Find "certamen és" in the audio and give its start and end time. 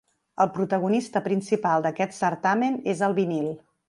2.21-3.05